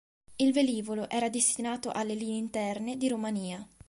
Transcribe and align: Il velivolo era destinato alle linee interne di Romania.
Il 0.37 0.51
velivolo 0.51 1.07
era 1.11 1.29
destinato 1.29 1.91
alle 1.91 2.15
linee 2.15 2.39
interne 2.39 2.97
di 2.97 3.07
Romania. 3.07 3.63